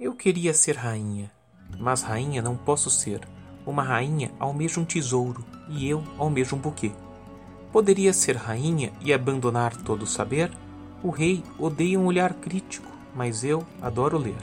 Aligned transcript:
Eu 0.00 0.14
queria 0.14 0.54
ser 0.54 0.78
rainha, 0.78 1.30
mas 1.78 2.00
rainha 2.00 2.40
não 2.40 2.56
posso 2.56 2.88
ser. 2.88 3.20
Uma 3.66 3.82
rainha 3.82 4.30
almeja 4.40 4.80
um 4.80 4.84
tesouro 4.86 5.44
e 5.68 5.86
eu 5.86 6.02
almejo 6.16 6.56
um 6.56 6.58
buquê. 6.58 6.90
Poderia 7.70 8.10
ser 8.14 8.34
rainha 8.34 8.94
e 9.02 9.12
abandonar 9.12 9.76
todo 9.76 10.04
o 10.04 10.06
saber? 10.06 10.50
O 11.02 11.10
rei 11.10 11.44
odeia 11.58 12.00
um 12.00 12.06
olhar 12.06 12.32
crítico, 12.32 12.90
mas 13.14 13.44
eu 13.44 13.62
adoro 13.82 14.16
ler. 14.16 14.40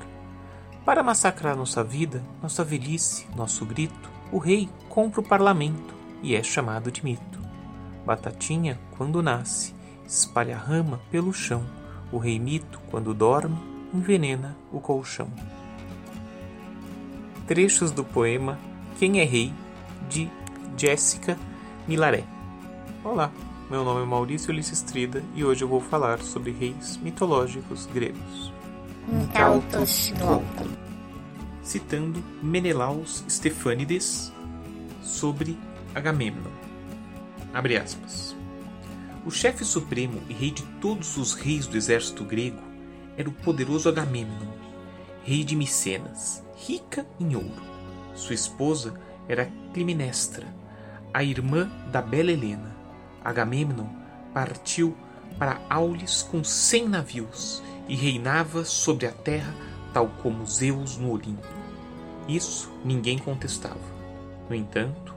Para 0.85 1.01
massacrar 1.01 1.57
nossa 1.57 1.83
vida, 1.83 2.23
nossa 2.39 2.63
velhice, 2.63 3.25
nosso 3.35 3.65
grito, 3.65 4.11
o 4.31 4.37
rei 4.37 4.69
compra 4.87 5.21
o 5.21 5.27
parlamento 5.27 5.95
e 6.21 6.35
é 6.35 6.43
chamado 6.43 6.91
de 6.91 7.03
mito. 7.03 7.39
Batatinha, 8.05 8.79
quando 8.95 9.23
nasce, 9.23 9.73
espalha 10.05 10.55
rama 10.55 11.01
pelo 11.09 11.33
chão. 11.33 11.65
O 12.11 12.19
rei 12.19 12.37
mito, 12.37 12.79
quando 12.91 13.11
dorme, 13.11 13.57
envenena 13.93 14.57
o 14.71 14.79
colchão. 14.79 15.29
Trechos 17.47 17.91
do 17.91 18.03
poema 18.03 18.59
Quem 18.99 19.19
é 19.19 19.23
Rei, 19.23 19.53
de 20.09 20.29
Jéssica 20.75 21.37
Milaré. 21.87 22.23
Olá, 23.03 23.31
meu 23.69 23.83
nome 23.83 24.01
é 24.01 24.05
Maurício 24.05 24.51
Ulisses 24.51 24.81
Trida 24.81 25.23
e 25.35 25.45
hoje 25.45 25.63
eu 25.63 25.67
vou 25.67 25.79
falar 25.79 26.19
sobre 26.19 26.51
reis 26.51 26.97
mitológicos 26.97 27.85
gregos. 27.85 28.51
Incautos 29.09 30.13
Citando 31.63 32.23
Menelaus 32.41 33.23
Stefânides 33.29 34.31
sobre 35.01 35.57
Agamemnon. 35.95 36.51
Abre 37.53 37.77
aspas. 37.77 38.35
O 39.25 39.31
chefe 39.31 39.65
supremo 39.65 40.21
e 40.29 40.33
rei 40.33 40.51
de 40.51 40.63
todos 40.81 41.17
os 41.17 41.33
reis 41.33 41.67
do 41.67 41.75
exército 41.75 42.23
grego 42.23 42.66
era 43.17 43.27
o 43.27 43.33
poderoso 43.33 43.89
Agamemnon, 43.89 44.53
rei 45.23 45.43
de 45.43 45.55
Micenas, 45.55 46.43
rica 46.55 47.05
em 47.19 47.35
ouro. 47.35 47.65
Sua 48.13 48.35
esposa 48.35 48.93
era 49.27 49.51
Climenestra, 49.73 50.45
a 51.13 51.23
irmã 51.23 51.69
da 51.91 52.01
bela 52.01 52.31
Helena. 52.31 52.75
Agamemnon 53.23 53.87
partiu 54.33 54.95
para 55.37 55.59
Aulis 55.69 56.21
com 56.21 56.43
cem 56.43 56.87
navios 56.87 57.61
e 57.89 57.95
reinava 57.95 58.63
sobre 58.63 59.07
a 59.07 59.11
terra 59.11 59.53
tal 59.93 60.09
como 60.21 60.45
Zeus 60.45 60.97
no 60.97 61.11
Olimpo. 61.11 61.47
Isso 62.27 62.71
ninguém 62.85 63.17
contestava. 63.17 63.79
No 64.49 64.55
entanto, 64.55 65.15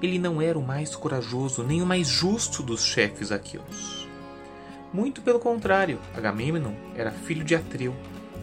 ele 0.00 0.18
não 0.18 0.40
era 0.40 0.58
o 0.58 0.66
mais 0.66 0.94
corajoso 0.94 1.62
nem 1.62 1.82
o 1.82 1.86
mais 1.86 2.06
justo 2.06 2.62
dos 2.62 2.84
chefes 2.84 3.32
aqueus. 3.32 4.01
Muito 4.92 5.22
pelo 5.22 5.38
contrário, 5.38 5.98
Agamemnon 6.14 6.74
era 6.94 7.10
filho 7.10 7.44
de 7.44 7.54
Atreu 7.54 7.94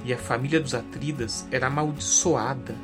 e 0.04 0.14
a 0.14 0.18
família 0.18 0.60
dos 0.60 0.74
Atridas 0.74 1.48
era 1.52 1.68
amaldiçoada. 1.68 2.76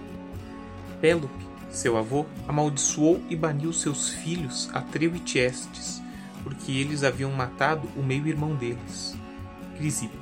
Pélope 1.01 1.45
seu 1.75 1.97
avô 1.97 2.25
amaldiçoou 2.47 3.21
e 3.29 3.35
baniu 3.35 3.73
seus 3.73 4.09
filhos 4.09 4.69
Atreu 4.73 5.13
e 5.13 5.19
Tiestes, 5.19 6.01
porque 6.41 6.71
eles 6.71 7.03
haviam 7.03 7.31
matado 7.33 7.89
o 7.97 8.01
meio-irmão 8.01 8.55
deles, 8.55 9.13
Crisipo. 9.75 10.15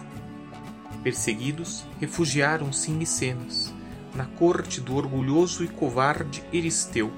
Perseguidos, 1.03 1.85
refugiaram-se 1.99 2.89
em 2.89 2.95
Micenas, 2.95 3.71
na 4.15 4.25
corte 4.25 4.81
do 4.81 4.95
orgulhoso 4.95 5.63
e 5.63 5.67
covarde 5.67 6.43
Eristeu, 6.51 7.11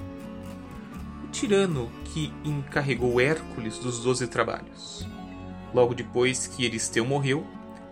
o 1.24 1.28
tirano 1.28 1.90
que 2.04 2.30
encarregou 2.44 3.18
Hércules 3.18 3.78
dos 3.78 4.00
doze 4.00 4.26
trabalhos. 4.26 5.08
Logo 5.76 5.94
depois 5.94 6.46
que 6.46 6.64
Eristeu 6.64 7.04
morreu, 7.04 7.46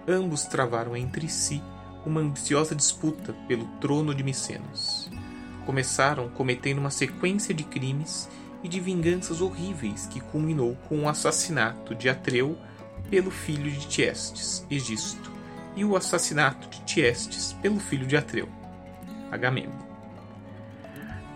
ambos 0.09 0.45
travaram 0.45 0.97
entre 0.97 1.29
si 1.29 1.63
uma 2.07 2.23
ambiciosa 2.23 2.75
disputa 2.75 3.35
pelo 3.47 3.67
trono 3.79 4.15
de 4.15 4.25
Micenas 4.25 5.11
começaram 5.67 6.31
cometendo 6.31 6.79
uma 6.79 6.91
sequência 6.91 7.55
de 7.55 7.63
crimes 7.63 8.27
e 8.63 8.69
de 8.69 8.81
vinganças 8.81 9.43
horríveis 9.43 10.07
que 10.07 10.19
culminou 10.19 10.77
com 10.89 11.03
o 11.03 11.09
assassinato 11.09 11.95
de 11.95 12.09
Atreu 12.09 12.57
pelo 13.11 13.31
filho 13.31 13.71
de 13.71 13.87
Tiestes, 13.87 14.67
Egisto, 14.71 15.31
e 15.77 15.85
o 15.85 15.95
assassinato 15.95 16.69
de 16.71 16.81
Tiestes 16.85 17.53
pelo 17.61 17.79
filho 17.79 18.07
de 18.07 18.17
Atreu, 18.17 18.49
Agamemnon. 19.31 19.85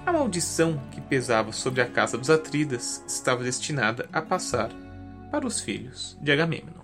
A 0.06 0.12
maldição 0.12 0.81
que 0.91 1.00
pesava 1.00 1.53
sobre 1.53 1.83
a 1.83 1.87
casa 1.87 2.17
dos 2.17 2.31
Atridas 2.31 3.05
estava 3.06 3.44
destinada 3.44 4.09
a 4.11 4.23
passar 4.23 4.71
para 5.31 5.47
os 5.47 5.61
filhos 5.61 6.16
de 6.21 6.33
Agamemnon. 6.33 6.83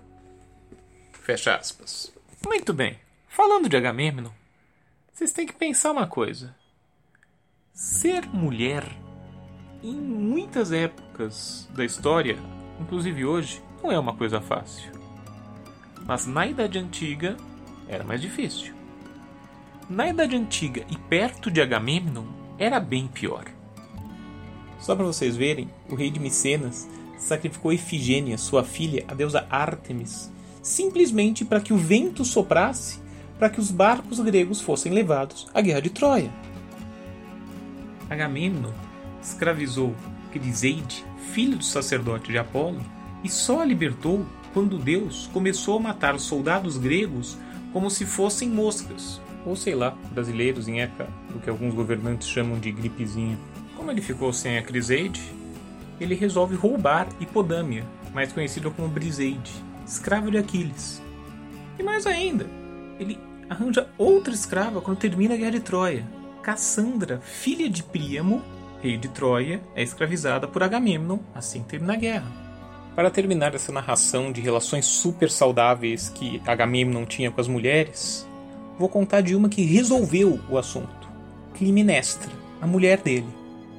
Fecha 1.11 1.55
aspas. 1.55 2.13
Muito 2.45 2.73
bem. 2.73 2.99
Falando 3.27 3.67
de 3.67 3.75
Agamemnon, 3.75 4.29
vocês 5.11 5.31
têm 5.31 5.47
que 5.47 5.53
pensar 5.53 5.91
uma 5.91 6.07
coisa. 6.07 6.55
Ser 7.73 8.25
mulher, 8.27 8.85
em 9.83 9.95
muitas 9.95 10.71
épocas 10.71 11.67
da 11.75 11.83
história, 11.83 12.37
inclusive 12.79 13.25
hoje, 13.25 13.61
não 13.83 13.91
é 13.91 13.99
uma 13.99 14.15
coisa 14.15 14.39
fácil. 14.39 14.91
Mas 16.05 16.25
na 16.25 16.45
Idade 16.45 16.77
Antiga 16.77 17.35
era 17.87 18.03
mais 18.03 18.21
difícil. 18.21 18.73
Na 19.89 20.07
Idade 20.07 20.35
Antiga 20.35 20.85
e 20.89 20.97
perto 20.97 21.51
de 21.51 21.61
Agamemnon 21.61 22.25
era 22.57 22.79
bem 22.79 23.07
pior. 23.07 23.45
Só 24.79 24.95
para 24.95 25.05
vocês 25.05 25.35
verem, 25.35 25.69
o 25.89 25.95
rei 25.95 26.09
de 26.09 26.19
Micenas 26.19 26.87
sacrificou 27.25 27.73
Efigênia, 27.73 28.37
sua 28.37 28.63
filha, 28.63 29.03
a 29.07 29.13
deusa 29.15 29.47
Ártemis, 29.49 30.31
simplesmente 30.61 31.43
para 31.43 31.59
que 31.59 31.73
o 31.73 31.77
vento 31.77 32.23
soprasse 32.23 32.99
para 33.39 33.49
que 33.49 33.59
os 33.59 33.71
barcos 33.71 34.19
gregos 34.19 34.61
fossem 34.61 34.93
levados 34.93 35.47
à 35.53 35.59
guerra 35.59 35.81
de 35.81 35.89
Troia. 35.89 36.31
Agamemnon 38.09 38.71
escravizou 39.21 39.95
Criseide, 40.31 41.03
filho 41.33 41.57
do 41.57 41.63
sacerdote 41.63 42.31
de 42.31 42.37
Apolo, 42.37 42.79
e 43.23 43.29
só 43.29 43.61
a 43.61 43.65
libertou 43.65 44.23
quando 44.53 44.77
Deus 44.77 45.27
começou 45.33 45.77
a 45.77 45.81
matar 45.81 46.15
os 46.15 46.21
soldados 46.21 46.77
gregos 46.77 47.37
como 47.73 47.89
se 47.89 48.05
fossem 48.05 48.47
moscas, 48.47 49.19
ou 49.45 49.55
sei 49.55 49.73
lá, 49.73 49.97
brasileiros 50.11 50.67
em 50.67 50.79
época 50.79 51.09
do 51.33 51.39
que 51.39 51.49
alguns 51.49 51.73
governantes 51.73 52.29
chamam 52.29 52.59
de 52.59 52.71
gripezinha. 52.71 53.37
Como 53.75 53.91
ele 53.91 54.01
ficou 54.01 54.31
sem 54.31 54.57
a 54.57 54.61
Criseide, 54.61 55.21
ele 55.99 56.15
resolve 56.15 56.55
roubar 56.55 57.07
Hipodâmia, 57.19 57.85
mais 58.13 58.31
conhecida 58.31 58.69
como 58.69 58.87
Briseide, 58.87 59.51
escrava 59.85 60.29
de 60.31 60.37
Aquiles. 60.37 61.01
E 61.77 61.83
mais 61.83 62.05
ainda, 62.05 62.47
ele 62.99 63.19
arranja 63.49 63.87
outra 63.97 64.33
escrava 64.33 64.81
quando 64.81 64.97
termina 64.97 65.33
a 65.33 65.37
Guerra 65.37 65.51
de 65.51 65.59
Troia, 65.59 66.05
Cassandra, 66.41 67.19
filha 67.21 67.69
de 67.69 67.83
Príamo, 67.83 68.41
rei 68.81 68.97
de 68.97 69.07
Troia, 69.07 69.61
é 69.75 69.83
escravizada 69.83 70.47
por 70.47 70.63
Agamemnon 70.63 71.19
assim 71.33 71.61
que 71.63 71.69
termina 71.69 71.93
a 71.93 71.97
guerra. 71.97 72.45
Para 72.95 73.11
terminar 73.11 73.53
essa 73.53 73.71
narração 73.71 74.31
de 74.31 74.39
relações 74.39 74.85
super 74.85 75.29
saudáveis 75.29 76.07
que 76.09 76.41
Agamemnon 76.45 77.05
tinha 77.05 77.29
com 77.29 77.41
as 77.41 77.47
mulheres, 77.47 78.25
vou 78.79 78.87
contar 78.87 79.21
de 79.21 79.35
uma 79.35 79.49
que 79.49 79.63
resolveu 79.63 80.39
o 80.49 80.57
assunto: 80.57 81.09
Climenestra, 81.53 82.31
a 82.61 82.67
mulher 82.67 83.01
dele. 83.01 83.27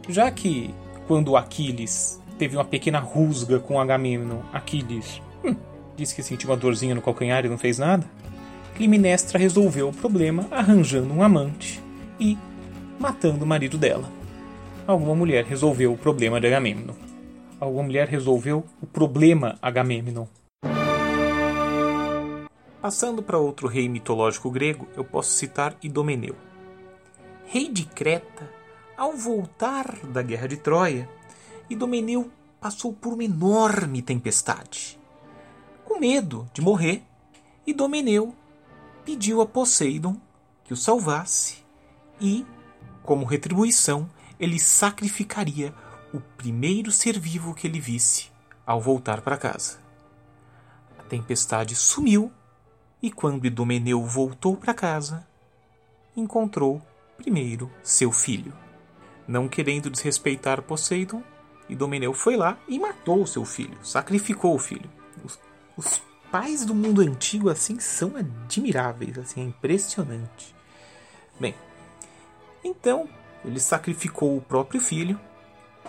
Já 0.08 0.30
que, 0.30 0.74
quando 1.06 1.36
Aquiles 1.36 2.20
teve 2.38 2.56
uma 2.56 2.64
pequena 2.64 2.98
rusga 2.98 3.58
com 3.58 3.80
Agamemnon, 3.80 4.40
Aquiles 4.52 5.22
hum, 5.44 5.56
disse 5.96 6.14
que 6.14 6.22
sentiu 6.22 6.50
uma 6.50 6.56
dorzinha 6.56 6.94
no 6.94 7.02
calcanhar 7.02 7.44
e 7.44 7.48
não 7.48 7.58
fez 7.58 7.78
nada, 7.78 8.06
Climenestra 8.74 9.38
resolveu 9.38 9.88
o 9.88 9.92
problema 9.92 10.46
arranjando 10.50 11.14
um 11.14 11.22
amante 11.22 11.82
e 12.20 12.36
matando 12.98 13.44
o 13.44 13.46
marido 13.46 13.78
dela. 13.78 14.10
Alguma 14.86 15.14
mulher 15.14 15.44
resolveu 15.44 15.92
o 15.92 15.98
problema 15.98 16.40
de 16.40 16.46
Agamemnon. 16.46 16.94
Alguma 17.58 17.84
mulher 17.84 18.06
resolveu 18.06 18.64
o 18.82 18.86
problema 18.86 19.58
Agamemnon. 19.62 20.26
Passando 22.82 23.22
para 23.22 23.38
outro 23.38 23.66
rei 23.66 23.88
mitológico 23.88 24.50
grego, 24.50 24.86
eu 24.96 25.02
posso 25.02 25.30
citar 25.32 25.74
Idomeneu. 25.82 26.36
Rei 27.46 27.68
de 27.68 27.84
Creta, 27.84 28.48
ao 28.96 29.12
voltar 29.12 30.06
da 30.06 30.22
guerra 30.22 30.48
de 30.48 30.56
Troia, 30.56 31.08
Idomeneu 31.68 32.30
passou 32.60 32.92
por 32.92 33.12
uma 33.12 33.24
enorme 33.24 34.02
tempestade. 34.02 34.98
Com 35.84 35.98
medo 35.98 36.48
de 36.52 36.60
morrer, 36.60 37.02
Idomeneu 37.66 38.34
pediu 39.04 39.40
a 39.40 39.46
Poseidon 39.46 40.16
que 40.64 40.72
o 40.72 40.76
salvasse 40.76 41.64
e 42.20 42.44
como 43.06 43.24
retribuição, 43.24 44.10
ele 44.38 44.58
sacrificaria 44.58 45.72
o 46.12 46.20
primeiro 46.20 46.90
ser 46.90 47.18
vivo 47.18 47.54
que 47.54 47.66
ele 47.66 47.78
visse 47.78 48.30
ao 48.66 48.80
voltar 48.80 49.20
para 49.20 49.38
casa. 49.38 49.78
A 50.98 51.04
tempestade 51.04 51.76
sumiu 51.76 52.32
e 53.00 53.12
quando 53.12 53.46
Idomeneu 53.46 54.04
voltou 54.04 54.56
para 54.56 54.74
casa, 54.74 55.24
encontrou 56.16 56.82
primeiro 57.16 57.70
seu 57.82 58.10
filho. 58.10 58.52
Não 59.26 59.48
querendo 59.48 59.90
desrespeitar 59.90 60.62
Poseidon, 60.62 61.22
Idomeneu 61.68 62.12
foi 62.12 62.36
lá 62.36 62.58
e 62.68 62.78
matou 62.78 63.26
seu 63.26 63.44
filho, 63.44 63.76
sacrificou 63.82 64.54
o 64.54 64.58
filho. 64.58 64.88
Os, 65.24 65.38
os 65.76 66.00
pais 66.30 66.64
do 66.64 66.74
mundo 66.74 67.00
antigo 67.00 67.48
assim 67.48 67.80
são 67.80 68.14
admiráveis, 68.16 69.18
assim 69.18 69.40
é 69.40 69.44
impressionante. 69.44 70.54
Bem, 71.40 71.54
então 72.62 73.08
ele 73.44 73.60
sacrificou 73.60 74.36
o 74.36 74.40
próprio 74.40 74.80
filho 74.80 75.18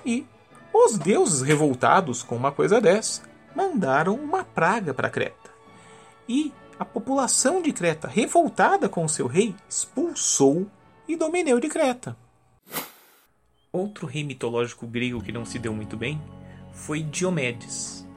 e 0.05 0.25
os 0.73 0.97
deuses, 0.97 1.41
revoltados 1.41 2.21
com 2.21 2.35
uma 2.35 2.51
coisa 2.51 2.79
dessa, 2.79 3.23
mandaram 3.55 4.15
uma 4.15 4.43
praga 4.43 4.93
para 4.93 5.09
Creta. 5.09 5.51
E 6.29 6.53
a 6.77 6.85
população 6.85 7.61
de 7.61 7.71
Creta, 7.71 8.07
revoltada 8.07 8.87
com 8.87 9.07
seu 9.07 9.25
rei, 9.25 9.55
expulsou 9.67 10.67
Idomeneu 11.07 11.59
de 11.59 11.67
Creta. 11.67 12.15
Outro 13.77 14.07
rei 14.07 14.23
mitológico 14.23 14.87
grego 14.87 15.21
que 15.21 15.31
não 15.31 15.45
se 15.45 15.59
deu 15.59 15.71
muito 15.71 15.95
bem 15.95 16.19
foi 16.73 17.03
Diomedes. 17.03 18.07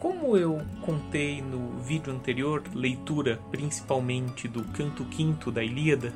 Como 0.00 0.36
eu 0.36 0.60
contei 0.82 1.40
no 1.40 1.78
vídeo 1.78 2.12
anterior, 2.12 2.64
leitura 2.74 3.40
principalmente 3.48 4.48
do 4.48 4.64
canto 4.64 5.04
quinto 5.04 5.52
da 5.52 5.62
Ilíada, 5.62 6.12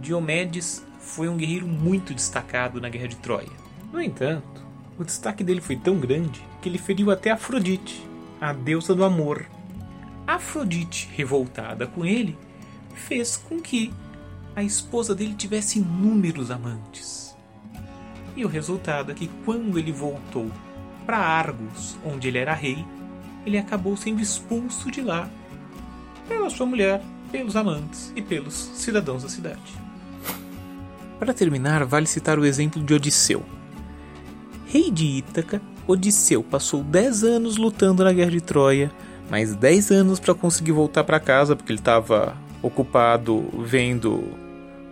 Diomedes 0.00 0.86
foi 0.98 1.28
um 1.28 1.36
guerreiro 1.36 1.66
muito 1.66 2.14
destacado 2.14 2.80
na 2.80 2.88
Guerra 2.88 3.08
de 3.08 3.16
Troia. 3.16 3.50
No 3.92 4.00
entanto, 4.00 4.64
o 4.98 5.04
destaque 5.04 5.44
dele 5.44 5.60
foi 5.60 5.76
tão 5.76 5.98
grande 5.98 6.42
que 6.62 6.68
ele 6.70 6.78
feriu 6.78 7.10
até 7.10 7.30
Afrodite, 7.30 8.08
a 8.40 8.54
deusa 8.54 8.94
do 8.94 9.04
amor. 9.04 9.44
Afrodite, 10.26 11.10
revoltada 11.14 11.86
com 11.86 12.06
ele, 12.06 12.38
fez 12.94 13.36
com 13.36 13.60
que 13.60 13.92
a 14.56 14.62
esposa 14.62 15.14
dele 15.14 15.34
tivesse 15.34 15.78
inúmeros 15.78 16.50
amantes. 16.50 17.33
E 18.36 18.44
o 18.44 18.48
resultado 18.48 19.12
é 19.12 19.14
que 19.14 19.30
quando 19.44 19.78
ele 19.78 19.92
voltou 19.92 20.50
para 21.06 21.18
Argos, 21.18 21.96
onde 22.04 22.28
ele 22.28 22.38
era 22.38 22.54
rei, 22.54 22.84
ele 23.46 23.58
acabou 23.58 23.96
sendo 23.96 24.20
expulso 24.20 24.90
de 24.90 25.02
lá 25.02 25.28
pela 26.28 26.48
sua 26.50 26.66
mulher, 26.66 27.02
pelos 27.30 27.56
amantes 27.56 28.12
e 28.16 28.22
pelos 28.22 28.54
cidadãos 28.54 29.22
da 29.22 29.28
cidade. 29.28 29.84
Para 31.18 31.34
terminar, 31.34 31.84
vale 31.84 32.06
citar 32.06 32.38
o 32.38 32.44
exemplo 32.44 32.82
de 32.82 32.94
Odisseu. 32.94 33.42
Rei 34.66 34.90
de 34.90 35.04
Ítaca, 35.04 35.60
Odisseu 35.86 36.42
passou 36.42 36.82
10 36.82 37.24
anos 37.24 37.56
lutando 37.56 38.02
na 38.02 38.12
guerra 38.12 38.30
de 38.30 38.40
Troia, 38.40 38.90
mais 39.30 39.54
10 39.54 39.90
anos 39.90 40.18
para 40.18 40.34
conseguir 40.34 40.72
voltar 40.72 41.04
para 41.04 41.20
casa 41.20 41.54
porque 41.54 41.72
ele 41.72 41.78
estava 41.78 42.36
ocupado 42.62 43.44
vendo 43.58 44.24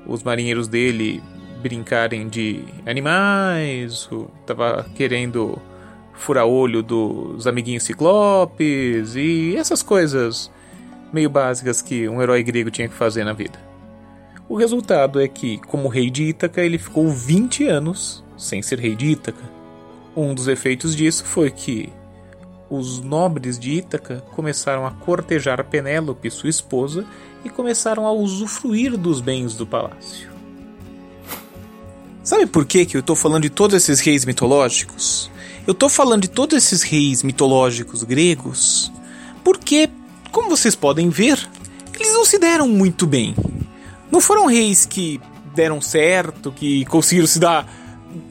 os 0.07 0.23
marinheiros 0.23 0.69
dele 0.69 1.23
brincarem 1.63 2.29
de 2.29 2.65
animais, 2.85 4.09
estava 4.41 4.87
querendo 4.95 5.59
furar 6.13 6.47
olho 6.47 6.83
dos 6.83 7.47
amiguinhos 7.47 7.85
ciclopes 7.85 9.15
e 9.17 9.57
essas 9.57 9.83
coisas 9.83 10.51
meio 11.13 11.31
básicas 11.31 11.81
que 11.81 12.09
um 12.09 12.21
herói 12.21 12.43
grego 12.43 12.71
tinha 12.71 12.89
que 12.89 12.95
fazer 12.95 13.25
na 13.25 13.33
vida. 13.33 13.59
O 14.49 14.57
resultado 14.57 15.21
é 15.21 15.29
que, 15.29 15.59
como 15.59 15.89
rei 15.89 16.11
de 16.11 16.25
Ítaca, 16.25 16.61
ele 16.61 16.79
ficou 16.79 17.09
20 17.09 17.67
anos 17.69 18.25
sem 18.37 18.61
ser 18.61 18.79
rei 18.79 18.95
de 18.95 19.07
Ítaca. 19.07 19.45
Um 20.17 20.35
dos 20.35 20.49
efeitos 20.49 20.95
disso 20.95 21.25
foi 21.25 21.51
que 21.51 21.93
os 22.69 23.01
nobres 23.01 23.59
de 23.59 23.73
Ítaca 23.73 24.25
começaram 24.35 24.87
a 24.87 24.91
cortejar 24.91 25.65
Penélope, 25.65 26.31
sua 26.31 26.49
esposa, 26.51 27.05
e 27.45 27.51
começaram 27.51 28.07
a 28.07 28.13
usufruir 28.13 28.97
dos 28.97 29.21
bens 29.21 29.55
do 29.55 29.67
palácio. 29.67 30.32
Sabe 32.43 32.51
por 32.51 32.65
que, 32.65 32.85
que 32.85 32.97
eu 32.97 33.01
estou 33.01 33.15
falando 33.15 33.45
de 33.45 33.51
todos 33.51 33.77
esses 33.77 34.01
reis 34.01 34.25
mitológicos? 34.25 35.31
Eu 35.65 35.71
estou 35.71 35.89
falando 35.89 36.23
de 36.23 36.29
todos 36.29 36.59
esses 36.59 36.83
reis 36.83 37.23
mitológicos 37.23 38.03
gregos 38.03 38.91
porque, 39.45 39.89
como 40.33 40.51
vocês 40.51 40.75
podem 40.75 41.09
ver, 41.09 41.39
eles 41.95 42.13
não 42.13 42.25
se 42.25 42.41
deram 42.41 42.67
muito 42.67 43.07
bem. 43.07 43.37
Não 44.11 44.21
foram 44.21 44.47
reis 44.47 44.85
que 44.85 45.21
deram 45.55 45.81
certo, 45.81 46.51
que 46.51 46.85
conseguiram 46.87 47.29
se 47.29 47.39
dar 47.39 47.65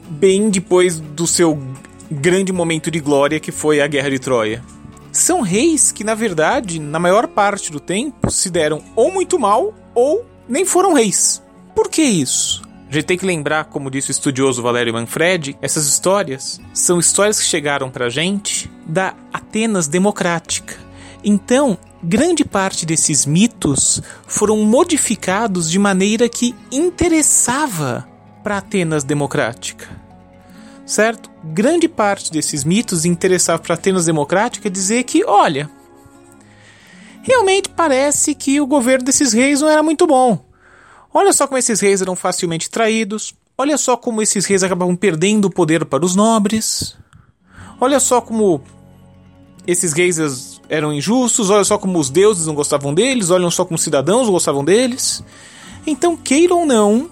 bem 0.09 0.49
depois 0.49 0.99
do 0.99 1.25
seu 1.25 1.57
grande 2.11 2.51
momento 2.51 2.91
de 2.91 2.99
glória 2.99 3.39
que 3.39 3.49
foi 3.53 3.79
a 3.79 3.87
Guerra 3.87 4.09
de 4.09 4.19
Troia. 4.19 4.61
São 5.09 5.39
reis 5.39 5.89
que, 5.89 6.03
na 6.03 6.15
verdade, 6.15 6.81
na 6.81 6.99
maior 6.99 7.27
parte 7.27 7.71
do 7.71 7.79
tempo, 7.79 8.29
se 8.29 8.49
deram 8.49 8.83
ou 8.93 9.09
muito 9.09 9.39
mal 9.39 9.73
ou 9.95 10.25
nem 10.49 10.65
foram 10.65 10.91
reis. 10.91 11.41
Por 11.73 11.89
que 11.89 12.01
isso? 12.01 12.69
A 12.91 12.93
gente 12.93 13.05
tem 13.05 13.17
que 13.17 13.25
lembrar, 13.25 13.63
como 13.63 13.89
disse 13.89 14.09
o 14.09 14.11
estudioso 14.11 14.61
Valério 14.61 14.91
Manfredi, 14.91 15.57
essas 15.61 15.85
histórias 15.85 16.59
são 16.73 16.99
histórias 16.99 17.39
que 17.39 17.45
chegaram 17.45 17.89
pra 17.89 18.09
gente 18.09 18.69
da 18.85 19.13
Atenas 19.31 19.87
democrática. 19.87 20.75
Então, 21.23 21.77
grande 22.03 22.43
parte 22.43 22.85
desses 22.85 23.25
mitos 23.25 24.01
foram 24.27 24.57
modificados 24.65 25.71
de 25.71 25.79
maneira 25.79 26.27
que 26.27 26.53
interessava 26.69 28.05
para 28.43 28.57
Atenas 28.57 29.05
democrática. 29.05 29.87
Certo? 30.85 31.31
Grande 31.45 31.87
parte 31.87 32.29
desses 32.29 32.65
mitos 32.65 33.05
interessava 33.05 33.61
para 33.61 33.75
Atenas 33.75 34.03
democrática 34.03 34.69
dizer 34.69 35.05
que, 35.05 35.23
olha, 35.23 35.71
realmente 37.23 37.69
parece 37.69 38.35
que 38.35 38.59
o 38.59 38.67
governo 38.67 39.05
desses 39.05 39.31
reis 39.31 39.61
não 39.61 39.69
era 39.69 39.81
muito 39.81 40.05
bom. 40.05 40.50
Olha 41.13 41.33
só 41.33 41.45
como 41.45 41.57
esses 41.57 41.79
reis 41.79 42.01
eram 42.01 42.15
facilmente 42.15 42.69
traídos. 42.69 43.33
Olha 43.57 43.77
só 43.77 43.97
como 43.97 44.21
esses 44.21 44.45
reis 44.45 44.63
acabavam 44.63 44.95
perdendo 44.95 45.45
o 45.45 45.51
poder 45.51 45.85
para 45.85 46.05
os 46.05 46.15
nobres. 46.15 46.95
Olha 47.79 47.99
só 47.99 48.21
como 48.21 48.61
esses 49.67 49.93
reis 49.93 50.61
eram 50.69 50.93
injustos. 50.93 51.49
Olha 51.49 51.63
só 51.63 51.77
como 51.77 51.99
os 51.99 52.09
deuses 52.09 52.47
não 52.47 52.55
gostavam 52.55 52.93
deles. 52.93 53.29
Olha 53.29 53.49
só 53.49 53.65
como 53.65 53.75
os 53.75 53.83
cidadãos 53.83 54.29
gostavam 54.29 54.63
deles. 54.63 55.23
Então, 55.85 56.15
queiram 56.15 56.59
ou 56.59 56.65
não, 56.65 57.09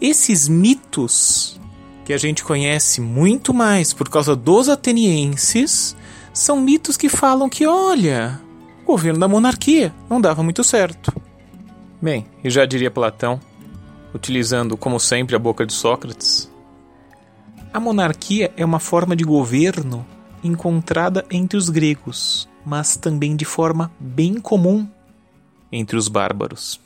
esses 0.00 0.48
mitos 0.48 1.60
que 2.04 2.12
a 2.12 2.18
gente 2.18 2.42
conhece 2.42 3.00
muito 3.00 3.54
mais 3.54 3.92
por 3.92 4.08
causa 4.08 4.34
dos 4.34 4.68
atenienses 4.68 5.96
são 6.32 6.60
mitos 6.60 6.96
que 6.96 7.08
falam 7.08 7.48
que, 7.48 7.66
olha, 7.66 8.40
o 8.82 8.86
governo 8.86 9.20
da 9.20 9.28
monarquia 9.28 9.94
não 10.08 10.20
dava 10.20 10.42
muito 10.42 10.64
certo. 10.64 11.12
Bem, 12.00 12.26
e 12.42 12.48
já 12.48 12.64
diria 12.64 12.90
Platão, 12.90 13.40
utilizando 14.14 14.76
como 14.76 14.98
sempre 14.98 15.36
a 15.36 15.38
boca 15.38 15.66
de 15.66 15.72
Sócrates, 15.72 16.50
a 17.72 17.78
monarquia 17.78 18.52
é 18.56 18.64
uma 18.64 18.80
forma 18.80 19.14
de 19.14 19.22
governo 19.22 20.04
encontrada 20.42 21.24
entre 21.30 21.56
os 21.56 21.68
gregos, 21.68 22.48
mas 22.66 22.96
também 22.96 23.36
de 23.36 23.44
forma 23.44 23.92
bem 24.00 24.40
comum 24.40 24.88
entre 25.70 25.96
os 25.96 26.08
bárbaros. 26.08 26.80